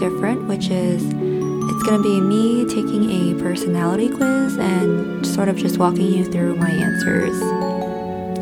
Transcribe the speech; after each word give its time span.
different, 0.00 0.48
which 0.48 0.70
is 0.70 1.04
it's 1.04 1.82
going 1.82 2.02
to 2.02 2.02
be 2.02 2.20
me 2.22 2.64
taking 2.64 3.10
a 3.10 3.38
personality 3.40 4.08
quiz 4.08 4.56
and 4.56 5.24
sort 5.26 5.48
of 5.48 5.56
just 5.56 5.76
walking 5.76 6.06
you 6.06 6.24
through 6.24 6.56
my 6.56 6.70
answers. 6.70 7.36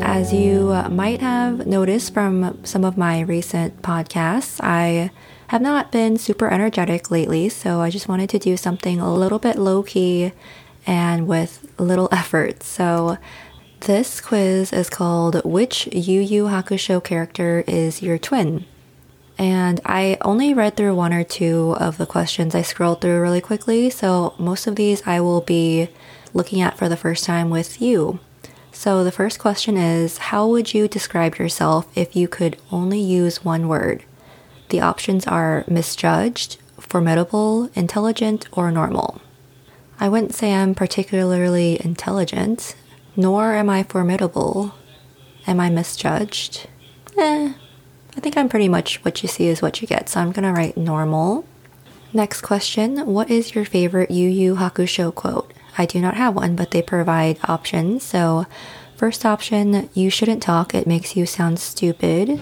As 0.01 0.33
you 0.33 0.71
uh, 0.71 0.87
might 0.89 1.19
have 1.19 1.67
noticed 1.67 2.13
from 2.13 2.57
some 2.63 2.85
of 2.85 2.97
my 2.97 3.19
recent 3.19 3.81
podcasts, 3.81 4.61
I 4.63 5.11
have 5.47 5.61
not 5.61 5.91
been 5.91 6.17
super 6.17 6.49
energetic 6.49 7.11
lately, 7.11 7.49
so 7.49 7.81
I 7.81 7.89
just 7.89 8.07
wanted 8.07 8.29
to 8.29 8.39
do 8.39 8.55
something 8.55 9.01
a 9.01 9.13
little 9.13 9.39
bit 9.39 9.57
low 9.59 9.83
key 9.83 10.31
and 10.87 11.27
with 11.27 11.67
little 11.77 12.07
effort. 12.13 12.63
So 12.63 13.17
this 13.81 14.21
quiz 14.21 14.71
is 14.71 14.89
called 14.89 15.43
Which 15.43 15.87
Yu 15.87 16.21
Yu 16.21 16.45
Hakusho 16.45 17.03
character 17.03 17.65
is 17.67 18.01
your 18.01 18.17
twin? 18.17 18.65
And 19.39 19.79
I 19.85 20.17
only 20.19 20.53
read 20.53 20.75
through 20.75 20.95
one 20.95 21.13
or 21.13 21.23
two 21.23 21.73
of 21.79 21.97
the 21.97 22.05
questions 22.05 22.53
I 22.53 22.61
scrolled 22.61 22.99
through 22.99 23.21
really 23.21 23.39
quickly, 23.39 23.89
so 23.89 24.33
most 24.37 24.67
of 24.67 24.75
these 24.75 25.01
I 25.07 25.21
will 25.21 25.39
be 25.39 25.87
looking 26.33 26.59
at 26.59 26.77
for 26.77 26.89
the 26.89 26.97
first 26.97 27.23
time 27.23 27.49
with 27.49 27.81
you. 27.81 28.19
So 28.73 29.05
the 29.05 29.13
first 29.13 29.39
question 29.39 29.77
is 29.77 30.17
How 30.17 30.45
would 30.45 30.73
you 30.73 30.89
describe 30.89 31.37
yourself 31.37 31.87
if 31.95 32.17
you 32.17 32.27
could 32.27 32.57
only 32.69 32.99
use 32.99 33.45
one 33.45 33.69
word? 33.69 34.03
The 34.69 34.81
options 34.81 35.25
are 35.25 35.63
misjudged, 35.69 36.57
formidable, 36.77 37.69
intelligent, 37.75 38.45
or 38.51 38.71
normal. 38.71 39.21
I 40.01 40.09
wouldn't 40.09 40.35
say 40.35 40.53
I'm 40.53 40.75
particularly 40.75 41.79
intelligent, 41.81 42.75
nor 43.15 43.53
am 43.53 43.69
I 43.69 43.83
formidable. 43.83 44.75
Am 45.47 45.61
I 45.61 45.69
misjudged? 45.69 46.67
Eh, 47.17 47.53
I 48.19 48.21
think 48.21 48.35
I'm 48.35 48.49
pretty 48.49 48.67
much 48.67 48.97
what 49.05 49.23
you 49.23 49.29
see 49.29 49.47
is 49.47 49.61
what 49.61 49.81
you 49.81 49.87
get, 49.87 50.09
so 50.09 50.19
I'm 50.19 50.33
gonna 50.33 50.51
write 50.51 50.75
normal. 50.75 51.45
Next 52.11 52.41
question 52.41 52.97
What 53.05 53.31
is 53.31 53.55
your 53.55 53.63
favorite 53.63 54.11
Yu 54.11 54.27
Yu 54.27 54.55
Hakusho 54.57 55.15
quote? 55.15 55.53
I 55.77 55.85
do 55.85 56.01
not 56.01 56.15
have 56.15 56.35
one, 56.35 56.57
but 56.57 56.71
they 56.71 56.81
provide 56.81 57.39
options. 57.45 58.03
So, 58.03 58.45
first 58.97 59.25
option, 59.25 59.89
you 59.93 60.09
shouldn't 60.09 60.43
talk, 60.43 60.75
it 60.75 60.85
makes 60.85 61.15
you 61.15 61.25
sound 61.25 61.59
stupid. 61.59 62.41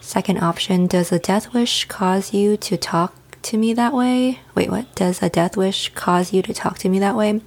Second 0.00 0.38
option, 0.38 0.86
does 0.86 1.12
a 1.12 1.18
death 1.18 1.52
wish 1.52 1.84
cause 1.84 2.32
you 2.32 2.56
to 2.56 2.78
talk 2.78 3.12
to 3.42 3.58
me 3.58 3.74
that 3.74 3.92
way? 3.92 4.40
Wait, 4.54 4.70
what? 4.70 4.94
Does 4.94 5.22
a 5.22 5.28
death 5.28 5.54
wish 5.54 5.92
cause 5.94 6.32
you 6.32 6.40
to 6.40 6.54
talk 6.54 6.78
to 6.78 6.88
me 6.88 6.98
that 6.98 7.14
way? 7.14 7.42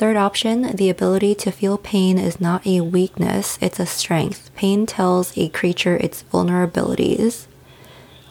Third 0.00 0.16
option, 0.16 0.74
the 0.76 0.88
ability 0.88 1.34
to 1.34 1.50
feel 1.50 1.76
pain 1.76 2.16
is 2.16 2.40
not 2.40 2.66
a 2.66 2.80
weakness, 2.80 3.58
it's 3.60 3.78
a 3.78 3.84
strength. 3.84 4.50
Pain 4.56 4.86
tells 4.86 5.36
a 5.36 5.50
creature 5.50 5.98
its 5.98 6.24
vulnerabilities. 6.32 7.44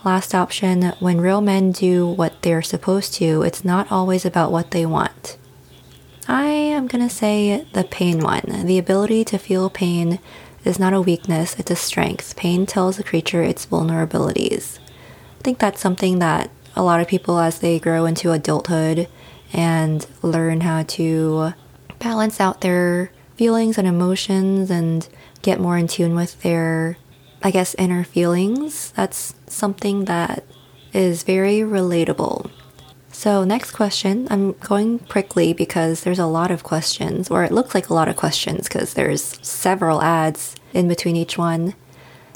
Last 0.04 0.34
option, 0.34 0.94
when 1.00 1.22
real 1.22 1.42
men 1.42 1.72
do 1.72 2.08
what 2.08 2.42
they're 2.42 2.64
supposed 2.64 3.14
to, 3.20 3.44
it's 3.44 3.64
not 3.64 3.92
always 3.92 4.26
about 4.26 4.52
what 4.52 4.72
they 4.72 4.84
want. 4.84 5.38
I 6.28 6.46
am 6.48 6.88
gonna 6.88 7.08
say 7.08 7.68
the 7.74 7.84
pain 7.84 8.18
one. 8.22 8.66
The 8.66 8.80
ability 8.80 9.24
to 9.26 9.38
feel 9.38 9.70
pain 9.70 10.18
is 10.66 10.80
not 10.80 10.94
a 10.94 11.02
weakness, 11.02 11.56
it's 11.60 11.70
a 11.70 11.76
strength. 11.76 12.36
Pain 12.36 12.66
tells 12.66 12.98
a 12.98 13.04
creature 13.04 13.44
its 13.44 13.68
vulnerabilities. 13.68 14.80
I 15.40 15.44
think 15.44 15.60
that's 15.60 15.80
something 15.80 16.18
that 16.18 16.50
a 16.76 16.82
lot 16.82 17.00
of 17.00 17.08
people, 17.08 17.38
as 17.38 17.60
they 17.60 17.78
grow 17.78 18.06
into 18.06 18.32
adulthood 18.32 19.08
and 19.54 20.06
learn 20.22 20.62
how 20.62 20.84
to 20.84 21.54
balance 22.00 22.40
out 22.40 22.62
their 22.62 23.12
feelings 23.36 23.78
and 23.78 23.88
emotions 23.88 24.70
and 24.70 25.08
get 25.42 25.60
more 25.60 25.78
in 25.78 25.88
tune 25.88 26.16
with 26.16 26.42
their, 26.42 26.98
I 27.42 27.52
guess, 27.52 27.76
inner 27.76 28.04
feelings, 28.04 28.92
that's 28.92 29.34
something 29.48 30.06
that 30.06 30.44
is 30.94 31.24
very 31.24 31.60
relatable. 31.60 32.52
So, 33.12 33.44
next 33.44 33.72
question. 33.72 34.28
I'm 34.30 34.54
going 34.54 35.00
quickly 35.00 35.52
because 35.54 36.04
there's 36.04 36.20
a 36.20 36.26
lot 36.26 36.52
of 36.52 36.64
questions, 36.64 37.30
or 37.30 37.44
it 37.44 37.52
looks 37.52 37.74
like 37.74 37.90
a 37.90 37.94
lot 37.94 38.08
of 38.08 38.16
questions 38.16 38.68
because 38.68 38.94
there's 38.94 39.46
several 39.46 40.02
ads 40.02 40.56
in 40.74 40.88
between 40.88 41.16
each 41.16 41.38
one. 41.38 41.74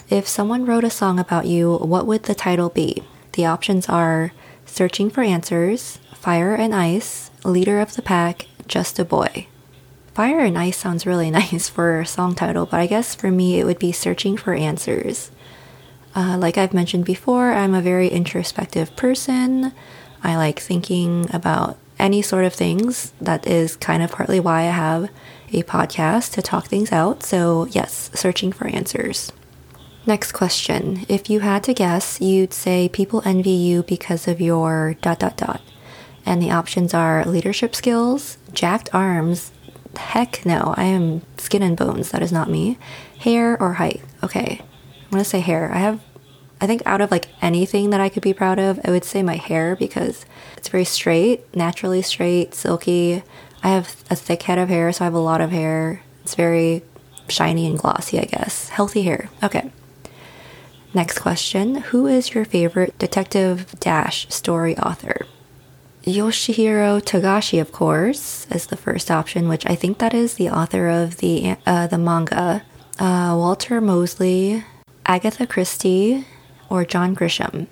If 0.10 0.28
someone 0.28 0.66
wrote 0.66 0.84
a 0.84 0.90
song 0.90 1.20
about 1.20 1.46
you, 1.46 1.78
what 1.78 2.06
would 2.06 2.24
the 2.24 2.36
title 2.36 2.70
be? 2.70 3.04
The 3.34 3.46
options 3.46 3.88
are 3.88 4.32
Searching 4.66 5.10
for 5.10 5.22
Answers, 5.22 6.00
Fire 6.24 6.56
and 6.56 6.74
Ice, 6.74 7.32
Leader 7.44 7.82
of 7.82 7.98
the 7.98 8.02
Pack, 8.02 8.46
Just 8.66 8.98
a 8.98 9.04
Boy. 9.04 9.48
Fire 10.14 10.40
and 10.40 10.58
Ice 10.58 10.78
sounds 10.78 11.06
really 11.06 11.30
nice 11.40 11.68
for 11.68 12.00
a 12.00 12.06
song 12.06 12.34
title, 12.34 12.66
but 12.66 12.80
I 12.80 12.88
guess 12.88 13.14
for 13.14 13.30
me 13.30 13.60
it 13.60 13.66
would 13.66 13.78
be 13.78 13.92
Searching 13.92 14.38
for 14.38 14.54
Answers. 14.54 15.32
Uh, 16.16 16.38
like 16.38 16.58
I've 16.58 16.74
mentioned 16.74 17.04
before, 17.04 17.52
I'm 17.52 17.74
a 17.74 17.82
very 17.82 18.08
introspective 18.08 18.96
person. 18.96 19.74
I 20.24 20.38
like 20.38 20.62
thinking 20.62 21.28
about 21.34 21.78
any 22.00 22.22
sort 22.22 22.46
of 22.46 22.54
things. 22.54 23.12
That 23.20 23.46
is 23.46 23.76
kind 23.76 24.02
of 24.02 24.10
partly 24.10 24.40
why 24.40 24.62
I 24.62 24.72
have 24.72 25.10
a 25.52 25.64
podcast 25.64 26.32
to 26.36 26.42
talk 26.42 26.68
things 26.68 26.94
out. 26.94 27.24
So, 27.24 27.66
yes, 27.66 28.10
searching 28.14 28.54
for 28.54 28.68
answers. 28.68 29.34
Next 30.06 30.32
question. 30.32 31.06
If 31.10 31.30
you 31.30 31.42
had 31.42 31.66
to 31.66 31.74
guess, 31.74 32.22
you'd 32.22 32.54
say 32.54 32.88
people 32.88 33.22
envy 33.26 33.50
you 33.50 33.84
because 33.84 34.26
of 34.26 34.40
your 34.40 34.96
dot 35.02 35.20
dot 35.20 35.36
dot. 35.36 35.60
And 36.26 36.42
the 36.42 36.52
options 36.52 36.94
are 36.94 37.26
leadership 37.26 37.76
skills, 37.76 38.38
jacked 38.54 38.90
arms. 38.94 39.52
Heck 39.98 40.46
no, 40.46 40.74
I 40.78 40.86
am 40.86 41.22
skin 41.38 41.62
and 41.62 41.78
bones. 41.78 42.12
That 42.12 42.22
is 42.22 42.32
not 42.32 42.50
me. 42.50 42.78
Hair 43.20 43.62
or 43.62 43.74
height. 43.74 44.02
Okay, 44.24 44.62
I'm 44.62 45.12
gonna 45.12 45.24
say 45.26 45.40
hair. 45.40 45.72
I 45.72 45.78
have 45.78 46.02
I 46.64 46.66
think 46.66 46.82
out 46.86 47.02
of 47.02 47.12
like 47.12 47.28
anything 47.42 47.90
that 47.90 48.00
I 48.00 48.08
could 48.08 48.24
be 48.24 48.34
proud 48.34 48.58
of, 48.58 48.80
I 48.86 48.92
would 48.92 49.04
say 49.04 49.22
my 49.22 49.36
hair 49.36 49.76
because 49.76 50.26
it's 50.56 50.70
very 50.70 50.86
straight, 50.86 51.54
naturally 51.54 52.02
straight, 52.02 52.54
silky. 52.54 53.22
I 53.62 53.70
have 53.70 54.02
a 54.10 54.16
thick 54.16 54.44
head 54.44 54.58
of 54.58 54.70
hair, 54.70 54.92
so 54.94 55.04
I 55.04 55.08
have 55.08 55.14
a 55.14 55.20
lot 55.20 55.42
of 55.42 55.52
hair. 55.52 56.04
It's 56.24 56.36
very 56.36 56.84
shiny 57.28 57.68
and 57.68 57.78
glossy, 57.78 58.18
I 58.18 58.24
guess. 58.24 58.70
Healthy 58.70 59.02
hair. 59.02 59.30
Okay. 59.44 59.72
Next 60.94 61.20
question 61.20 61.76
Who 61.76 62.08
is 62.08 62.34
your 62.34 62.46
favorite 62.46 62.98
Detective 62.98 63.78
Dash 63.80 64.28
story 64.30 64.78
author? 64.78 65.26
Yoshihiro 66.04 67.02
Togashi, 67.02 67.62
of 67.62 67.72
course, 67.72 68.46
is 68.52 68.68
the 68.68 68.76
first 68.76 69.10
option, 69.10 69.48
which 69.48 69.66
I 69.66 69.76
think 69.76 70.00
that 70.00 70.14
is 70.14 70.34
the 70.34 70.50
author 70.50 70.90
of 70.90 71.18
the 71.18 71.56
uh, 71.66 71.88
the 71.88 71.98
manga. 71.98 72.64
Uh, 73.00 73.34
Walter 73.38 73.80
Mosley, 73.80 74.66
Agatha 75.06 75.48
Christie, 75.48 76.28
or 76.70 76.84
John 76.84 77.16
Grisham. 77.16 77.68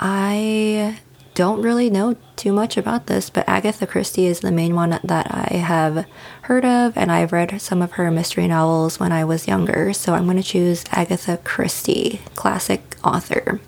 I 0.00 0.98
don't 1.34 1.62
really 1.62 1.90
know 1.90 2.16
too 2.34 2.52
much 2.52 2.76
about 2.76 3.06
this, 3.06 3.30
but 3.30 3.48
Agatha 3.48 3.86
Christie 3.86 4.26
is 4.26 4.40
the 4.40 4.50
main 4.50 4.74
one 4.74 4.98
that 5.04 5.26
I 5.30 5.56
have 5.56 6.06
heard 6.42 6.64
of, 6.64 6.96
and 6.96 7.12
I've 7.12 7.32
read 7.32 7.60
some 7.60 7.82
of 7.82 7.92
her 7.92 8.10
mystery 8.10 8.48
novels 8.48 8.98
when 8.98 9.12
I 9.12 9.24
was 9.24 9.46
younger, 9.46 9.92
so 9.92 10.14
I'm 10.14 10.24
going 10.24 10.38
to 10.38 10.42
choose 10.42 10.84
Agatha 10.90 11.38
Christie, 11.38 12.20
classic 12.34 12.96
author. 13.04 13.60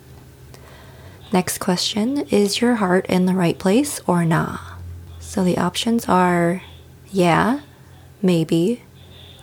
Next 1.32 1.58
question 1.58 2.18
Is 2.30 2.60
your 2.60 2.76
heart 2.76 3.06
in 3.06 3.26
the 3.26 3.34
right 3.34 3.58
place 3.58 4.00
or 4.06 4.24
nah? 4.24 4.58
So 5.20 5.44
the 5.44 5.58
options 5.58 6.08
are 6.08 6.62
yeah, 7.10 7.60
maybe, 8.20 8.82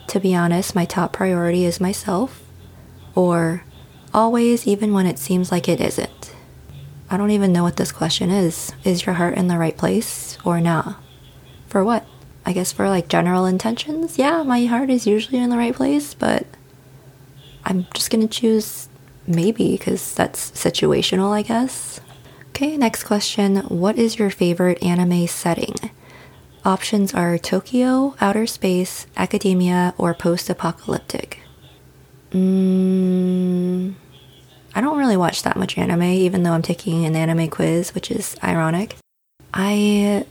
to 0.08 0.20
be 0.20 0.34
honest, 0.34 0.74
my 0.74 0.84
top 0.84 1.12
priority 1.12 1.64
is 1.64 1.80
myself, 1.80 2.42
or 3.14 3.64
always, 4.14 4.66
even 4.66 4.92
when 4.92 5.06
it 5.06 5.18
seems 5.18 5.50
like 5.50 5.68
it 5.68 5.80
isn't. 5.80 6.34
I 7.10 7.16
don't 7.16 7.30
even 7.30 7.52
know 7.52 7.62
what 7.62 7.76
this 7.76 7.92
question 7.92 8.30
is. 8.30 8.72
Is 8.84 9.06
your 9.06 9.14
heart 9.14 9.36
in 9.36 9.48
the 9.48 9.58
right 9.58 9.76
place 9.76 10.38
or 10.44 10.60
nah? 10.60 10.94
For 11.68 11.84
what? 11.84 12.06
I 12.44 12.52
guess 12.52 12.72
for 12.72 12.88
like 12.88 13.08
general 13.08 13.46
intentions? 13.46 14.18
Yeah, 14.18 14.42
my 14.42 14.64
heart 14.66 14.90
is 14.90 15.06
usually 15.06 15.38
in 15.38 15.50
the 15.50 15.56
right 15.56 15.74
place, 15.74 16.14
but 16.14 16.46
I'm 17.64 17.86
just 17.94 18.10
gonna 18.10 18.28
choose 18.28 18.88
maybe 19.26 19.76
because 19.76 20.14
that's 20.14 20.50
situational, 20.52 21.32
I 21.32 21.42
guess. 21.42 22.00
Okay, 22.50 22.76
next 22.76 23.04
question. 23.04 23.56
What 23.68 23.98
is 23.98 24.18
your 24.18 24.30
favorite 24.30 24.82
anime 24.82 25.26
setting? 25.26 25.74
Options 26.64 27.14
are 27.14 27.38
Tokyo, 27.38 28.16
outer 28.20 28.46
space, 28.46 29.06
academia, 29.16 29.94
or 29.98 30.14
post 30.14 30.50
apocalyptic. 30.50 31.40
Mm, 32.32 33.94
I 34.74 34.80
don't 34.80 34.98
really 34.98 35.16
watch 35.16 35.42
that 35.42 35.56
much 35.56 35.78
anime, 35.78 36.02
even 36.02 36.42
though 36.42 36.52
I'm 36.52 36.62
taking 36.62 37.04
an 37.04 37.14
anime 37.14 37.48
quiz, 37.50 37.94
which 37.94 38.10
is 38.10 38.36
ironic. 38.42 38.96
I, 39.54 40.26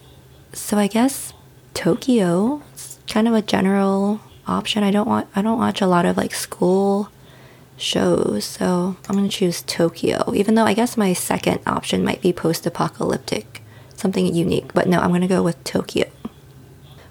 so 0.51 0.77
I 0.77 0.87
guess 0.87 1.33
Tokyo 1.73 2.61
is 2.75 2.99
kind 3.07 3.27
of 3.27 3.33
a 3.33 3.41
general 3.41 4.19
option. 4.47 4.83
I 4.83 4.91
don't 4.91 5.07
want, 5.07 5.27
I 5.35 5.41
don't 5.41 5.57
watch 5.57 5.81
a 5.81 5.87
lot 5.87 6.05
of 6.05 6.17
like 6.17 6.33
school 6.33 7.09
shows, 7.77 8.45
so 8.45 8.95
I'm 9.07 9.15
gonna 9.15 9.29
choose 9.29 9.61
Tokyo, 9.61 10.33
even 10.33 10.55
though 10.55 10.65
I 10.65 10.73
guess 10.73 10.97
my 10.97 11.13
second 11.13 11.59
option 11.65 12.03
might 12.03 12.21
be 12.21 12.33
post 12.33 12.65
apocalyptic, 12.65 13.61
something 13.95 14.33
unique, 14.33 14.73
but 14.73 14.87
no, 14.87 14.99
I'm 14.99 15.11
gonna 15.11 15.27
go 15.27 15.43
with 15.43 15.63
Tokyo. 15.63 16.05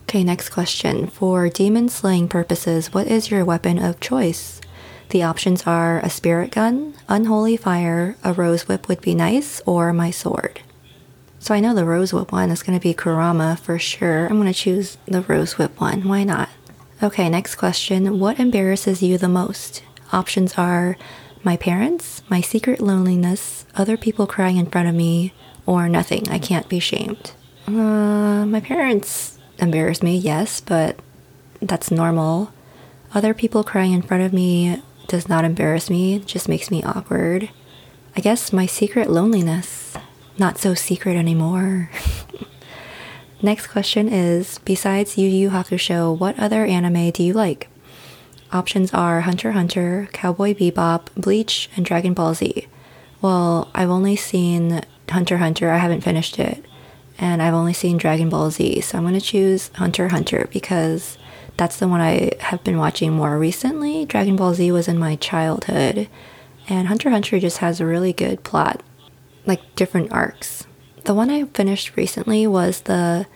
Okay, 0.09 0.23
next 0.23 0.51
question. 0.51 1.09
For 1.09 1.49
demon 1.49 1.89
slaying 1.89 2.29
purposes, 2.29 2.93
what 2.93 3.09
is 3.09 3.31
your 3.31 3.45
weapon 3.45 3.79
of 3.79 4.01
choice? 4.01 4.61
The 5.11 5.23
options 5.23 5.67
are 5.67 5.99
a 6.01 6.11
spirit 6.11 6.51
gun, 6.51 6.95
unholy 7.09 7.57
fire, 7.57 8.17
a 8.23 8.33
rose 8.33 8.69
whip 8.69 8.89
would 8.89 9.01
be 9.01 9.15
nice, 9.15 9.61
or 9.67 9.93
my 9.93 10.11
sword. 10.11 10.61
So 11.39 11.55
I 11.55 11.61
know 11.61 11.75
the 11.75 11.85
rose 11.85 12.13
whip 12.13 12.33
one 12.33 12.51
is 12.51 12.63
going 12.63 12.79
to 12.79 12.83
be 12.83 12.95
Kurama 12.95 13.59
for 13.59 13.79
sure. 13.79 14.27
I'm 14.27 14.41
going 14.41 14.47
to 14.47 14.55
choose 14.55 14.97
the 15.07 15.21
rose 15.23 15.59
whip 15.59 15.79
one. 15.81 16.09
Why 16.09 16.25
not? 16.25 16.49
Okay, 17.03 17.29
next 17.29 17.57
question. 17.57 18.19
What 18.19 18.41
embarrasses 18.41 19.03
you 19.03 19.19
the 19.19 19.29
most? 19.29 19.83
Options 20.15 20.55
are 20.55 20.97
my 21.43 21.57
parents, 21.57 22.23
my 22.29 22.41
secret 22.41 22.81
loneliness, 22.81 23.67
other 23.75 23.97
people 23.97 24.29
crying 24.29 24.59
in 24.59 24.67
front 24.67 24.89
of 24.89 24.95
me, 24.95 25.35
or 25.67 25.89
nothing. 25.89 26.29
I 26.29 26.39
can't 26.39 26.69
be 26.69 26.79
shamed. 26.79 27.33
Uh, 27.67 28.47
my 28.47 28.61
parents 28.61 29.41
embarrass 29.59 30.05
me, 30.05 30.17
yes, 30.17 30.61
but 30.61 31.01
that's 31.61 31.91
normal. 31.91 32.53
Other 33.13 33.35
people 33.35 33.65
crying 33.65 33.93
in 33.93 34.03
front 34.03 34.23
of 34.23 34.33
me 34.33 34.81
does 35.09 35.29
not 35.29 35.45
embarrass 35.45 35.91
me, 35.91 36.21
just 36.21 36.49
makes 36.49 36.71
me 36.71 36.81
awkward. 36.85 37.51
I 38.17 38.21
guess 38.21 38.53
my 38.53 38.67
secret 38.67 39.11
loneliness, 39.11 39.97
not 40.39 40.59
so 40.59 40.75
secret 40.75 41.17
anymore. 41.17 41.91
Next 43.43 43.67
question 43.67 44.09
is 44.09 44.61
Besides 44.61 45.19
Yu 45.19 45.29
Yu 45.29 45.51
Hakusho, 45.51 46.17
what 46.17 46.39
other 46.39 46.65
anime 46.65 47.11
do 47.11 47.25
you 47.25 47.33
like? 47.33 47.69
Options 48.55 48.95
are 48.95 49.23
Hunter 49.23 49.51
Hunter, 49.51 50.09
Cowboy 50.13 50.55
Bebop, 50.55 51.09
Bleach, 51.17 51.69
and 51.75 51.85
Dragon 51.85 52.15
Ball 52.15 52.35
Z. 52.35 52.69
Well, 53.21 53.69
I've 53.75 53.91
only 53.91 54.15
seen 54.15 54.81
Hunter 55.11 55.39
Hunter, 55.39 55.71
I 55.73 55.79
haven't 55.79 56.03
finished 56.03 56.39
it, 56.39 56.65
and 57.19 57.43
I've 57.43 57.53
only 57.53 57.73
seen 57.73 57.97
Dragon 57.97 58.29
Ball 58.29 58.53
Z, 58.53 58.83
so 58.83 58.97
I'm 58.97 59.13
to 59.13 59.21
choose 59.21 59.73
Hunter 59.75 60.07
Hunter 60.11 60.49
because 60.53 61.19
that's 61.57 61.79
the 61.79 61.89
one 61.89 62.01
I 62.01 62.31
have 62.39 62.63
been 62.63 62.79
watching 62.79 63.13
more 63.13 63.37
recently. 63.41 64.05
Dragon 64.05 64.37
Ball 64.37 64.55
Z 64.55 64.71
was 64.71 64.87
in 64.87 65.01
my 65.01 65.17
childhood, 65.17 66.09
and 66.69 66.87
Hunter 66.87 67.11
Hunter 67.11 67.41
just 67.41 67.59
has 67.59 67.81
a 67.81 67.87
really 67.87 68.13
good 68.13 68.45
plot, 68.45 68.85
like 69.47 69.75
different 69.75 70.13
arcs. 70.13 70.65
The 71.03 71.15
one 71.15 71.29
I 71.29 71.43
finished 71.47 71.97
recently 71.97 72.47
was 72.47 72.83
the 72.83 73.27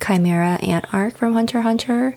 Chimera 0.00 0.54
Ant 0.62 0.86
arc 0.94 1.16
from 1.16 1.32
Hunter 1.32 1.62
Hunter. 1.62 2.16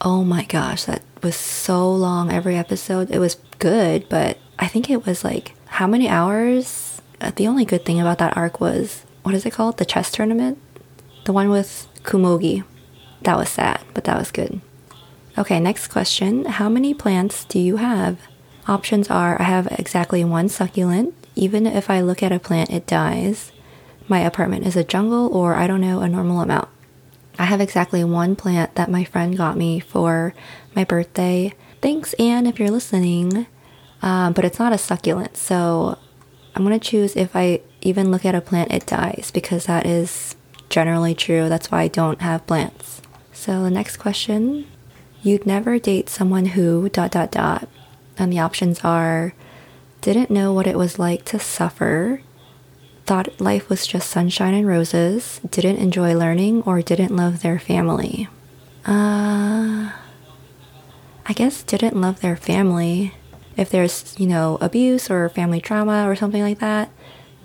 Oh 0.00 0.24
my 0.24 0.44
gosh, 0.44 0.84
that 0.84 1.02
was 1.22 1.36
so 1.36 1.92
long 1.92 2.30
every 2.30 2.56
episode. 2.56 3.10
It 3.10 3.18
was 3.18 3.36
good, 3.58 4.08
but 4.08 4.38
I 4.58 4.66
think 4.66 4.90
it 4.90 5.06
was 5.06 5.24
like 5.24 5.54
how 5.66 5.86
many 5.86 6.08
hours? 6.08 7.00
Uh, 7.20 7.32
the 7.34 7.46
only 7.48 7.64
good 7.64 7.84
thing 7.84 8.00
about 8.00 8.18
that 8.18 8.36
arc 8.36 8.60
was 8.60 9.04
what 9.22 9.34
is 9.34 9.44
it 9.44 9.52
called? 9.52 9.76
The 9.76 9.84
chess 9.84 10.10
tournament? 10.10 10.58
The 11.24 11.32
one 11.32 11.50
with 11.50 11.86
Komugi. 12.02 12.64
That 13.22 13.36
was 13.36 13.48
sad, 13.48 13.80
but 13.94 14.04
that 14.04 14.18
was 14.18 14.30
good. 14.30 14.60
Okay, 15.36 15.60
next 15.60 15.88
question. 15.88 16.44
How 16.46 16.68
many 16.68 16.94
plants 16.94 17.44
do 17.44 17.58
you 17.58 17.76
have? 17.76 18.18
Options 18.66 19.10
are 19.10 19.40
I 19.40 19.44
have 19.44 19.66
exactly 19.78 20.24
one 20.24 20.48
succulent. 20.48 21.14
Even 21.34 21.66
if 21.66 21.90
I 21.90 22.00
look 22.00 22.22
at 22.22 22.32
a 22.32 22.40
plant, 22.40 22.70
it 22.70 22.86
dies. 22.86 23.52
My 24.08 24.20
apartment 24.20 24.66
is 24.66 24.76
a 24.76 24.84
jungle, 24.84 25.28
or 25.28 25.54
I 25.54 25.66
don't 25.66 25.80
know, 25.80 26.00
a 26.00 26.08
normal 26.08 26.40
amount. 26.40 26.68
I 27.38 27.44
have 27.44 27.60
exactly 27.60 28.02
one 28.04 28.34
plant 28.34 28.74
that 28.74 28.90
my 28.90 29.04
friend 29.04 29.36
got 29.36 29.56
me 29.56 29.78
for 29.78 30.34
my 30.74 30.84
birthday. 30.84 31.54
Thanks, 31.80 32.12
Anne, 32.14 32.46
if 32.46 32.58
you're 32.58 32.70
listening. 32.70 33.46
Um, 34.02 34.32
but 34.32 34.44
it's 34.44 34.58
not 34.58 34.72
a 34.72 34.78
succulent, 34.78 35.36
so 35.36 35.98
I'm 36.54 36.62
gonna 36.62 36.78
choose 36.78 37.16
if 37.16 37.34
I 37.34 37.60
even 37.80 38.10
look 38.10 38.24
at 38.24 38.34
a 38.34 38.40
plant, 38.40 38.72
it 38.72 38.86
dies 38.86 39.30
because 39.32 39.66
that 39.66 39.86
is 39.86 40.36
generally 40.68 41.14
true. 41.14 41.48
That's 41.48 41.70
why 41.70 41.82
I 41.82 41.88
don't 41.88 42.20
have 42.20 42.46
plants. 42.46 43.00
So 43.32 43.62
the 43.62 43.70
next 43.70 43.96
question, 43.96 44.66
you'd 45.22 45.46
never 45.46 45.78
date 45.78 46.08
someone 46.08 46.46
who 46.46 46.88
dot 46.88 47.12
dot 47.12 47.30
dot, 47.30 47.68
and 48.16 48.32
the 48.32 48.40
options 48.40 48.80
are 48.80 49.34
didn't 50.00 50.30
know 50.30 50.52
what 50.52 50.66
it 50.66 50.78
was 50.78 50.98
like 50.98 51.24
to 51.26 51.38
suffer, 51.38 52.22
thought 53.08 53.40
life 53.40 53.70
was 53.70 53.86
just 53.86 54.10
sunshine 54.10 54.52
and 54.52 54.66
roses, 54.66 55.40
didn't 55.48 55.78
enjoy 55.78 56.14
learning, 56.14 56.62
or 56.64 56.82
didn't 56.82 57.16
love 57.16 57.40
their 57.40 57.58
family. 57.58 58.28
Uh, 58.84 59.90
I 61.24 61.32
guess 61.34 61.62
didn't 61.62 61.98
love 61.98 62.20
their 62.20 62.36
family. 62.36 63.14
If 63.56 63.70
there's, 63.70 64.14
you 64.18 64.26
know, 64.26 64.58
abuse 64.60 65.10
or 65.10 65.26
family 65.30 65.58
trauma 65.58 66.06
or 66.06 66.16
something 66.16 66.42
like 66.42 66.58
that, 66.58 66.90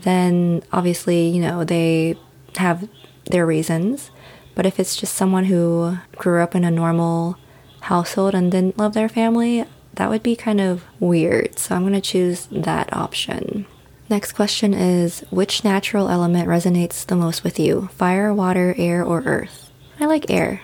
then 0.01 0.63
obviously, 0.73 1.29
you 1.29 1.41
know, 1.41 1.63
they 1.63 2.17
have 2.57 2.89
their 3.31 3.45
reasons. 3.45 4.11
But 4.55 4.65
if 4.65 4.81
it's 4.81 4.97
just 4.97 5.15
someone 5.15 5.45
who 5.45 5.97
grew 6.17 6.43
up 6.43 6.55
in 6.55 6.65
a 6.65 6.71
normal 6.71 7.37
household 7.83 8.35
and 8.35 8.51
didn't 8.51 8.77
love 8.77 8.93
their 8.93 9.07
family, 9.07 9.63
that 9.93 10.09
would 10.09 10.23
be 10.23 10.35
kind 10.35 10.59
of 10.59 10.83
weird. 10.99 11.57
So 11.57 11.73
I'm 11.73 11.83
going 11.83 11.93
to 11.93 12.01
choose 12.01 12.47
that 12.51 12.91
option. 12.91 13.65
Next 14.13 14.33
question 14.33 14.75
is 14.75 15.21
Which 15.31 15.63
natural 15.63 16.07
element 16.07 16.47
resonates 16.47 17.03
the 17.03 17.15
most 17.15 17.43
with 17.43 17.57
you? 17.57 17.89
Fire, 17.93 18.31
water, 18.31 18.75
air, 18.77 19.03
or 19.03 19.23
earth? 19.23 19.71
I 19.99 20.05
like 20.05 20.29
air. 20.29 20.61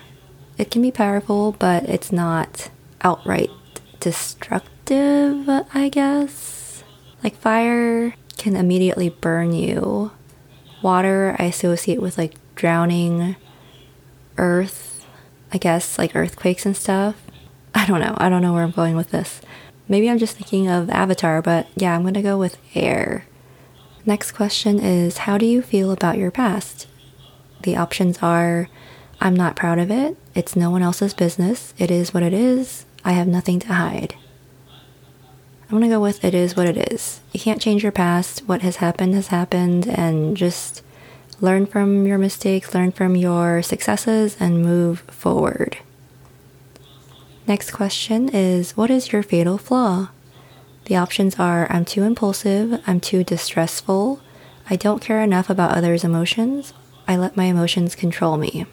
It 0.60 0.70
can 0.70 0.84
be 0.84 0.92
powerful, 0.92 1.54
but 1.54 1.90
it's 1.90 2.12
not 2.12 2.70
outright 3.02 3.50
destructive, 4.00 5.50
I 5.74 5.90
guess. 5.92 6.84
Like 7.24 7.36
fire 7.38 8.14
can 8.38 8.56
immediately 8.56 9.10
burn 9.10 9.52
you. 9.52 10.12
Water, 10.84 11.36
I 11.40 11.46
associate 11.46 12.04
with 12.04 12.20
like 12.20 12.36
drowning. 12.54 13.36
Earth, 14.38 15.08
I 15.52 15.58
guess, 15.58 15.98
like 15.98 16.16
earthquakes 16.16 16.68
and 16.68 16.78
stuff. 16.78 17.16
I 17.74 17.88
don't 17.88 18.00
know. 18.00 18.14
I 18.20 18.30
don't 18.30 18.44
know 18.44 18.54
where 18.54 18.62
I'm 18.64 18.70
going 18.70 18.96
with 18.96 19.10
this. 19.10 19.42
Maybe 19.88 20.08
I'm 20.08 20.20
just 20.20 20.38
thinking 20.38 20.68
of 20.68 20.92
Avatar, 20.92 21.42
but 21.42 21.66
yeah, 21.76 21.96
I'm 21.96 22.04
gonna 22.04 22.22
go 22.22 22.38
with 22.38 22.56
air. 22.76 23.26
Next 24.10 24.32
question 24.32 24.80
is 24.80 25.20
How 25.20 25.38
do 25.38 25.46
you 25.46 25.62
feel 25.62 25.92
about 25.92 26.18
your 26.18 26.32
past? 26.32 26.88
The 27.62 27.78
options 27.78 28.18
are 28.24 28.68
I'm 29.22 29.36
not 29.36 29.56
proud 29.56 29.78
of 29.78 29.92
it, 29.92 30.18
it's 30.34 30.56
no 30.56 30.72
one 30.72 30.82
else's 30.82 31.14
business, 31.14 31.76
it 31.78 31.92
is 31.92 32.12
what 32.12 32.24
it 32.24 32.34
is, 32.34 32.88
I 33.06 33.12
have 33.12 33.28
nothing 33.28 33.60
to 33.60 33.72
hide. 33.72 34.16
I'm 34.72 35.78
gonna 35.78 35.90
go 35.90 36.00
with 36.00 36.26
it 36.26 36.34
is 36.34 36.56
what 36.56 36.66
it 36.66 36.92
is. 36.92 37.20
You 37.34 37.40
can't 37.40 37.62
change 37.62 37.84
your 37.84 37.92
past, 37.92 38.40
what 38.48 38.64
has 38.64 38.78
happened 38.78 39.14
has 39.14 39.28
happened, 39.28 39.86
and 39.88 40.36
just 40.36 40.82
learn 41.40 41.68
from 41.68 42.08
your 42.08 42.18
mistakes, 42.18 42.74
learn 42.74 42.92
from 42.92 43.16
your 43.16 43.62
successes, 43.62 44.36
and 44.40 44.64
move 44.64 45.02
forward. 45.02 45.78
Next 47.46 47.70
question 47.70 48.28
is 48.30 48.76
What 48.76 48.90
is 48.90 49.12
your 49.12 49.22
fatal 49.22 49.60
flaw? 49.60 50.10
The 50.90 50.96
options 50.96 51.38
are 51.38 51.72
I'm 51.72 51.86
too 51.86 52.02
impulsive, 52.02 52.82
I'm 52.88 53.00
too 53.00 53.24
distressful, 53.24 54.22
I 54.72 54.76
don't 54.76 55.04
care 55.04 55.22
enough 55.22 55.48
about 55.48 55.78
others' 55.78 56.04
emotions, 56.04 56.74
I 57.08 57.16
let 57.16 57.38
my 57.38 57.44
emotions 57.44 57.94
control 57.94 58.38
me. 58.38 58.66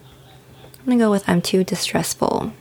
I'm 0.79 0.87
gonna 0.87 0.97
go 0.97 1.11
with 1.11 1.29
I'm 1.29 1.43
too 1.43 1.63
distressful. 1.63 2.55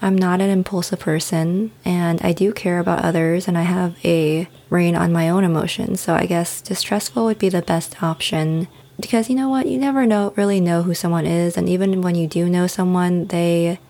I'm 0.00 0.16
not 0.16 0.40
an 0.40 0.50
impulsive 0.50 1.00
person 1.00 1.72
and 1.84 2.22
I 2.22 2.32
do 2.32 2.52
care 2.52 2.78
about 2.78 3.04
others 3.04 3.48
and 3.48 3.58
I 3.58 3.62
have 3.62 3.96
a 4.04 4.48
rein 4.70 4.94
on 4.94 5.12
my 5.12 5.28
own 5.28 5.42
emotions. 5.42 6.00
So 6.00 6.14
I 6.14 6.26
guess 6.26 6.60
distressful 6.60 7.24
would 7.24 7.40
be 7.40 7.48
the 7.48 7.60
best 7.60 8.04
option 8.04 8.68
because 9.00 9.28
you 9.28 9.34
know 9.34 9.48
what? 9.48 9.66
You 9.66 9.78
never 9.78 10.06
know 10.06 10.32
really 10.36 10.60
know 10.60 10.82
who 10.82 10.94
someone 10.94 11.26
is 11.26 11.56
and 11.56 11.68
even 11.68 12.02
when 12.02 12.14
you 12.14 12.28
do 12.28 12.48
know 12.48 12.68
someone, 12.68 13.26
they 13.26 13.80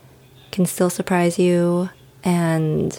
can 0.53 0.65
still 0.65 0.89
surprise 0.89 1.39
you 1.39 1.91
and 2.23 2.99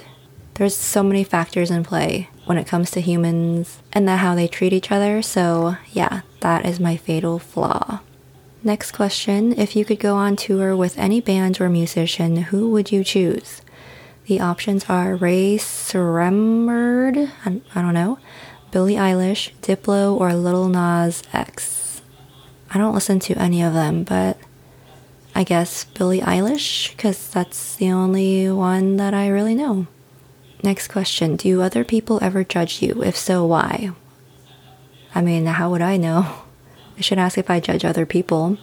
there's 0.56 0.76
so 0.76 1.04
many 1.04 1.24
factors 1.24 1.70
in 1.70 1.84
play 1.84 2.30
when 2.46 2.58
it 2.58 2.68
comes 2.68 2.90
to 2.92 3.02
humans 3.02 3.80
and 3.92 4.08
that 4.08 4.20
how 4.20 4.36
they 4.36 4.48
treat 4.48 4.74
each 4.74 4.92
other. 4.92 5.22
So, 5.22 5.78
yeah, 5.92 6.22
that 6.40 6.66
is 6.66 6.80
my 6.80 6.96
fatal 6.98 7.40
flaw. 7.40 8.00
Next 8.64 8.94
question 8.94 9.52
If 9.54 9.76
you 9.76 9.86
could 9.86 10.00
go 10.00 10.16
on 10.16 10.36
tour 10.36 10.76
with 10.76 10.98
any 10.98 11.22
band 11.22 11.62
or 11.62 11.70
musician, 11.70 12.38
who 12.38 12.72
would 12.72 12.92
you 12.92 13.04
choose? 13.04 13.62
The 14.28 14.40
options 14.40 14.86
are 14.90 15.16
Rae 15.16 15.58
Sremmurd, 15.58 17.32
I 17.46 17.82
don't 17.82 17.94
know, 17.94 18.18
Billie 18.72 18.96
Eilish, 18.96 19.52
Diplo, 19.62 20.20
or 20.20 20.34
Lil 20.34 20.68
Nas 20.70 21.22
X. 21.32 22.02
I 22.72 22.80
don't 22.80 22.96
listen 22.96 23.20
to 23.20 23.36
any 23.36 23.62
of 23.62 23.74
them, 23.74 24.04
but 24.04 24.40
I 25.36 25.44
guess 25.44 25.84
Billie 25.84 26.22
Eilish, 26.22 26.96
because 26.96 27.30
that's 27.30 27.76
the 27.76 27.92
only 27.92 28.50
one 28.50 28.98
that 28.98 29.14
I 29.14 29.28
really 29.28 29.54
know. 29.54 29.86
Next 30.66 30.88
question 30.88 31.36
Do 31.36 31.62
other 31.62 31.84
people 31.84 32.18
ever 32.24 32.44
judge 32.44 32.82
you? 32.82 33.04
If 33.04 33.16
so, 33.16 33.46
why? 33.46 33.92
I 35.14 35.22
mean, 35.22 35.46
how 35.46 35.70
would 35.70 35.84
I 35.84 35.96
know? 35.96 36.26
I 36.98 37.02
should 37.02 37.20
ask 37.20 37.38
if 37.38 37.52
I 37.52 37.60
judge 37.60 37.86
other 37.86 38.08
people. 38.08 38.58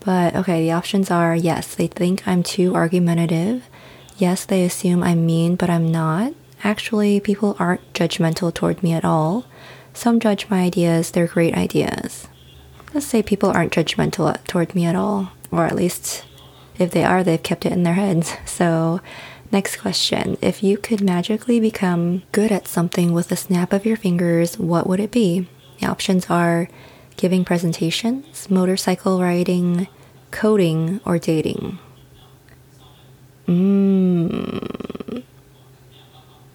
But 0.00 0.34
okay, 0.34 0.62
the 0.62 0.72
options 0.72 1.10
are 1.10 1.36
yes, 1.36 1.74
they 1.74 1.86
think 1.86 2.26
I'm 2.26 2.42
too 2.42 2.74
argumentative. 2.74 3.68
Yes, 4.16 4.46
they 4.46 4.64
assume 4.64 5.02
I'm 5.02 5.26
mean, 5.26 5.54
but 5.54 5.68
I'm 5.68 5.92
not. 5.92 6.32
Actually, 6.62 7.20
people 7.20 7.56
aren't 7.58 7.92
judgmental 7.92 8.52
toward 8.52 8.82
me 8.82 8.94
at 8.94 9.04
all. 9.04 9.44
Some 9.92 10.20
judge 10.20 10.48
my 10.48 10.62
ideas, 10.62 11.10
they're 11.10 11.26
great 11.26 11.54
ideas. 11.54 12.26
Let's 12.94 13.04
say 13.06 13.22
people 13.22 13.50
aren't 13.50 13.74
judgmental 13.74 14.42
toward 14.44 14.74
me 14.74 14.86
at 14.86 14.96
all, 14.96 15.32
or 15.50 15.66
at 15.66 15.76
least 15.76 16.24
if 16.78 16.90
they 16.90 17.04
are, 17.04 17.22
they've 17.22 17.42
kept 17.42 17.66
it 17.66 17.72
in 17.72 17.82
their 17.82 17.94
heads. 17.94 18.32
So 18.46 19.02
Next 19.54 19.76
question. 19.76 20.36
If 20.42 20.64
you 20.64 20.76
could 20.76 21.00
magically 21.00 21.60
become 21.60 22.24
good 22.32 22.50
at 22.50 22.66
something 22.66 23.12
with 23.12 23.30
a 23.30 23.36
snap 23.36 23.72
of 23.72 23.86
your 23.86 23.96
fingers, 23.96 24.58
what 24.58 24.88
would 24.88 24.98
it 24.98 25.12
be? 25.12 25.46
The 25.78 25.86
options 25.86 26.28
are 26.28 26.68
giving 27.16 27.44
presentations, 27.44 28.50
motorcycle 28.50 29.22
riding, 29.22 29.86
coding, 30.32 31.00
or 31.04 31.20
dating. 31.20 31.78
Mm. 33.46 35.22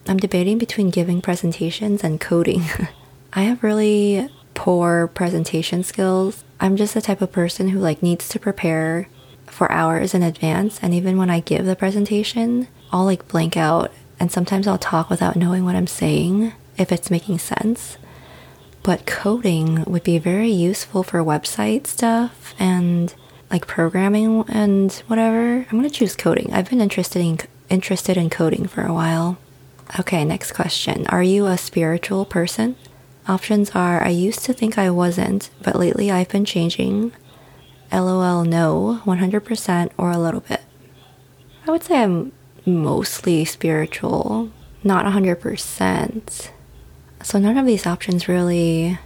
I'm 0.05 0.17
debating 0.17 0.57
between 0.57 0.89
giving 0.89 1.21
presentations 1.21 2.03
and 2.03 2.19
coding. 2.19 2.65
I 3.31 3.43
have 3.43 3.63
really 3.63 4.27
poor 4.55 5.07
presentation 5.07 5.83
skills. 5.85 6.43
I'm 6.59 6.75
just 6.75 6.95
the 6.95 7.01
type 7.01 7.21
of 7.21 7.31
person 7.31 7.69
who 7.69 7.79
like 7.79 8.03
needs 8.03 8.27
to 8.27 8.39
prepare 8.39 9.07
for 9.45 9.71
hours 9.71 10.13
in 10.13 10.21
advance 10.21 10.79
and 10.81 10.93
even 10.93 11.17
when 11.17 11.29
I 11.29 11.39
give 11.39 11.65
the 11.65 11.77
presentation, 11.77 12.67
I'll 12.91 13.05
like 13.05 13.27
blank 13.27 13.55
out 13.55 13.91
and 14.19 14.31
sometimes 14.31 14.67
I'll 14.67 14.77
talk 14.77 15.09
without 15.09 15.35
knowing 15.35 15.63
what 15.63 15.75
I'm 15.75 15.87
saying 15.87 16.53
if 16.77 16.91
it's 16.91 17.11
making 17.11 17.39
sense. 17.39 17.97
But 18.83 19.05
coding 19.05 19.83
would 19.85 20.03
be 20.03 20.17
very 20.17 20.49
useful 20.49 21.03
for 21.03 21.19
website 21.23 21.87
stuff 21.87 22.55
and 22.57 23.13
like 23.51 23.67
programming 23.67 24.45
and 24.47 24.91
whatever. 25.07 25.57
I'm 25.57 25.69
going 25.69 25.83
to 25.83 25.89
choose 25.89 26.15
coding. 26.15 26.51
I've 26.53 26.69
been 26.69 26.81
interested 26.81 27.21
in 27.21 27.39
interested 27.69 28.17
in 28.17 28.29
coding 28.29 28.67
for 28.67 28.81
a 28.81 28.93
while. 28.93 29.37
Okay, 29.99 30.23
next 30.23 30.53
question. 30.53 31.05
Are 31.07 31.23
you 31.23 31.45
a 31.45 31.57
spiritual 31.57 32.25
person? 32.25 32.75
Options 33.27 33.71
are 33.71 34.03
I 34.03 34.09
used 34.09 34.43
to 34.45 34.53
think 34.53 34.77
I 34.77 34.89
wasn't, 34.89 35.49
but 35.61 35.75
lately 35.75 36.09
I've 36.09 36.29
been 36.29 36.45
changing. 36.45 37.11
LOL, 37.91 38.43
no, 38.43 39.01
100% 39.05 39.91
or 39.97 40.11
a 40.11 40.17
little 40.17 40.41
bit. 40.41 40.61
I 41.67 41.71
would 41.71 41.83
say 41.83 42.01
I'm 42.01 42.31
mostly 42.75 43.45
spiritual, 43.45 44.51
not 44.83 45.05
100%. 45.05 46.49
So 47.21 47.39
none 47.39 47.57
of 47.57 47.65
these 47.65 47.85
options 47.85 48.27
really 48.27 48.97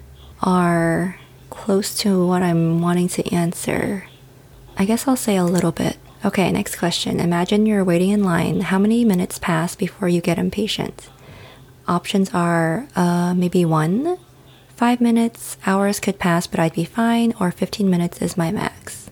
are 0.41 1.17
close 1.49 1.97
to 1.99 2.25
what 2.27 2.43
I'm 2.43 2.81
wanting 2.81 3.07
to 3.09 3.33
answer. 3.33 4.05
I 4.77 4.85
guess 4.85 5.07
I'll 5.07 5.15
say 5.15 5.37
a 5.37 5.43
little 5.43 5.71
bit. 5.71 5.97
Okay, 6.25 6.51
next 6.51 6.77
question. 6.77 7.19
Imagine 7.19 7.65
you're 7.65 7.83
waiting 7.83 8.11
in 8.11 8.23
line. 8.23 8.61
How 8.61 8.79
many 8.79 9.03
minutes 9.03 9.39
pass 9.39 9.75
before 9.75 10.07
you 10.07 10.21
get 10.21 10.39
impatient? 10.39 11.09
Options 11.87 12.33
are 12.33 12.87
uh, 12.95 13.33
maybe 13.33 13.65
one, 13.65 14.17
five 14.69 15.01
minutes, 15.01 15.57
hours 15.65 15.99
could 15.99 16.19
pass, 16.19 16.47
but 16.47 16.59
I'd 16.59 16.73
be 16.73 16.85
fine, 16.85 17.33
or 17.39 17.51
15 17.51 17.89
minutes 17.89 18.21
is 18.21 18.37
my 18.37 18.51
max. 18.51 19.09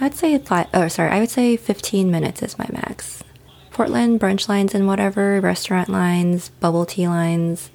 I'd 0.00 0.14
say 0.14 0.36
five, 0.38 0.68
oh, 0.74 0.88
sorry, 0.88 1.10
I 1.10 1.20
would 1.20 1.30
say 1.30 1.56
15 1.56 2.10
minutes 2.10 2.42
is 2.42 2.58
my 2.58 2.68
max. 2.72 3.22
Portland 3.72 4.20
brunch 4.20 4.48
lines 4.48 4.74
and 4.74 4.86
whatever, 4.86 5.40
restaurant 5.40 5.88
lines, 5.88 6.50
bubble 6.60 6.86
tea 6.86 7.08
lines. 7.08 7.70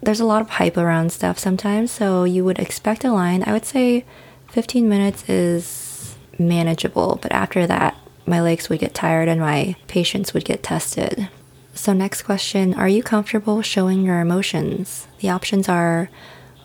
There's 0.00 0.20
a 0.20 0.24
lot 0.24 0.42
of 0.42 0.50
hype 0.50 0.76
around 0.76 1.12
stuff 1.12 1.38
sometimes, 1.38 1.90
so 1.90 2.24
you 2.24 2.44
would 2.44 2.58
expect 2.58 3.04
a 3.04 3.12
line. 3.12 3.44
I 3.46 3.52
would 3.52 3.66
say 3.66 4.04
15 4.48 4.88
minutes 4.88 5.28
is 5.28 6.16
manageable, 6.38 7.18
but 7.22 7.32
after 7.32 7.66
that, 7.66 7.96
my 8.26 8.40
legs 8.40 8.68
would 8.68 8.80
get 8.80 8.94
tired 8.94 9.28
and 9.28 9.40
my 9.40 9.76
patience 9.88 10.32
would 10.32 10.44
get 10.44 10.62
tested. 10.62 11.28
So, 11.74 11.92
next 11.92 12.22
question 12.22 12.74
Are 12.74 12.88
you 12.88 13.02
comfortable 13.02 13.62
showing 13.62 14.04
your 14.04 14.20
emotions? 14.20 15.06
The 15.20 15.30
options 15.30 15.68
are 15.68 16.10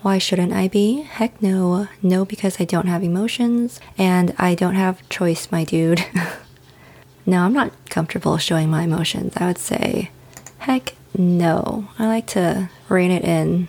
why 0.02 0.20
shouldn't 0.20 0.54
I 0.54 0.68
be? 0.68 1.02
Heck 1.02 1.42
no. 1.42 1.88
No, 2.02 2.24
because 2.24 2.62
I 2.62 2.66
don't 2.66 2.88
have 2.88 3.04
emotions 3.04 3.80
and 3.98 4.34
I 4.38 4.56
don't 4.56 4.76
have 4.76 5.08
choice, 5.10 5.52
my 5.52 5.64
dude. 5.64 6.06
no, 7.28 7.44
I'm 7.44 7.54
not 7.54 7.74
comfortable 7.90 8.38
showing 8.38 8.70
my 8.70 8.84
emotions. 8.84 9.34
I 9.36 9.48
would 9.48 9.58
say, 9.58 10.12
heck 10.60 10.96
no. 11.16 11.90
I 12.00 12.08
like 12.08 12.26
to 12.28 12.70
rein 12.88 13.12
it 13.12 13.26
in. 13.26 13.68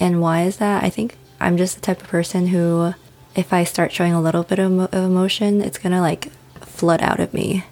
And 0.00 0.22
why 0.22 0.42
is 0.42 0.56
that? 0.56 0.82
I 0.82 0.88
think 0.88 1.16
I'm 1.38 1.58
just 1.58 1.76
the 1.76 1.82
type 1.82 2.00
of 2.00 2.08
person 2.08 2.46
who, 2.46 2.94
if 3.36 3.52
I 3.52 3.62
start 3.64 3.92
showing 3.92 4.14
a 4.14 4.22
little 4.22 4.42
bit 4.42 4.58
of, 4.58 4.72
of 4.80 4.94
emotion, 4.94 5.60
it's 5.60 5.76
gonna 5.76 6.00
like 6.00 6.32
flood 6.62 7.02
out 7.02 7.20
of 7.20 7.34
me, 7.34 7.64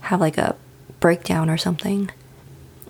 have 0.00 0.20
like 0.20 0.38
a 0.38 0.56
breakdown 1.00 1.50
or 1.50 1.58
something. 1.58 2.10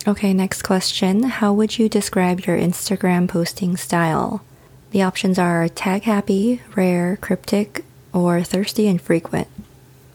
Okay, 0.07 0.33
next 0.33 0.63
question. 0.63 1.25
How 1.25 1.53
would 1.53 1.81
you 1.81 1.89
describe 1.89 2.41
your 2.47 2.57
Instagram 2.57 3.29
posting 3.29 3.77
style? 3.77 4.45
The 4.93 5.03
options 5.03 5.37
are 5.37 5.69
tag 5.69 6.03
happy, 6.03 6.63
rare, 6.77 7.17
cryptic, 7.21 7.85
or 8.13 8.43
thirsty 8.45 8.87
and 8.87 9.01
frequent. 9.03 9.49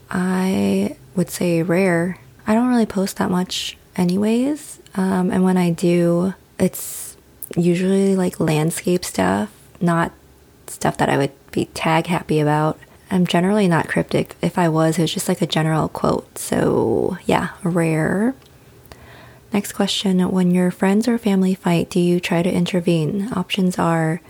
I 0.10 0.96
would 1.18 1.30
say 1.30 1.62
rare. 1.62 2.18
I 2.46 2.54
don't 2.54 2.70
really 2.70 2.86
post 2.86 3.18
that 3.18 3.30
much, 3.30 3.78
anyways. 3.98 4.80
Um, 4.96 5.32
and 5.32 5.44
when 5.44 5.58
I 5.58 5.72
do, 5.72 6.34
it's 6.58 7.18
usually 7.58 8.16
like 8.16 8.40
landscape 8.40 9.04
stuff, 9.04 9.52
not 9.82 10.14
stuff 10.68 10.98
that 10.98 11.10
I 11.10 11.18
would 11.18 11.32
be 11.52 11.66
tag 11.66 12.08
happy 12.08 12.40
about. 12.40 12.80
I'm 13.10 13.26
generally 13.26 13.68
not 13.68 13.88
cryptic. 13.88 14.36
If 14.42 14.58
I 14.58 14.70
was, 14.70 14.98
it 14.98 15.02
was 15.02 15.14
just 15.14 15.28
like 15.28 15.42
a 15.42 15.48
general 15.48 15.90
quote. 15.90 16.38
So, 16.38 17.18
yeah, 17.26 17.50
rare. 17.64 18.36
Next 19.54 19.74
question 19.74 20.20
When 20.32 20.52
your 20.52 20.72
friends 20.72 21.08
or 21.08 21.18
family 21.18 21.56
fight, 21.56 21.90
do 21.90 22.00
you 22.00 22.20
try 22.20 22.44
to 22.44 22.52
intervene? 22.52 23.30
Options 23.34 23.80
are 23.80 24.22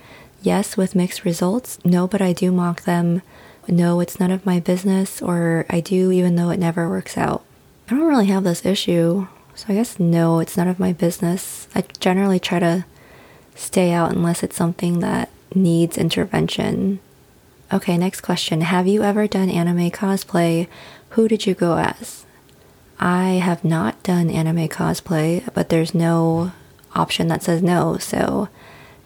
yes, 0.42 0.76
with 0.76 0.94
mixed 0.94 1.24
results, 1.24 1.78
no, 1.84 2.06
but 2.06 2.22
I 2.22 2.32
do 2.32 2.52
mock 2.52 2.82
them, 2.84 3.22
no, 3.68 4.00
it's 4.00 4.18
none 4.18 4.30
of 4.30 4.46
my 4.46 4.60
business, 4.60 5.22
or 5.22 5.66
I 5.68 5.80
do 5.80 6.10
even 6.10 6.36
though 6.36 6.50
it 6.50 6.58
never 6.58 6.88
works 6.88 7.16
out. 7.16 7.44
I 7.88 7.94
don't 7.94 8.06
really 8.06 8.26
have 8.26 8.44
this 8.44 8.66
issue, 8.66 9.26
so 9.54 9.66
I 9.68 9.74
guess 9.74 9.98
no, 9.98 10.40
it's 10.40 10.56
none 10.56 10.68
of 10.68 10.78
my 10.78 10.92
business. 10.92 11.68
I 11.74 11.84
generally 12.00 12.40
try 12.40 12.58
to 12.58 12.84
stay 13.54 13.92
out 13.92 14.12
unless 14.12 14.42
it's 14.42 14.56
something 14.56 15.00
that 15.00 15.30
needs 15.54 15.98
intervention. 15.98 17.00
Okay, 17.72 17.98
next 17.98 18.20
question. 18.20 18.60
Have 18.62 18.86
you 18.86 19.02
ever 19.02 19.26
done 19.26 19.50
anime 19.50 19.90
cosplay? 19.90 20.68
Who 21.10 21.28
did 21.28 21.46
you 21.46 21.54
go 21.54 21.76
as? 21.76 22.24
I 23.00 23.32
have 23.42 23.64
not 23.64 24.02
done 24.02 24.30
anime 24.30 24.68
cosplay, 24.68 25.48
but 25.54 25.68
there's 25.68 25.94
no 25.94 26.52
option 26.94 27.28
that 27.28 27.42
says 27.42 27.62
no. 27.62 27.98
So 27.98 28.48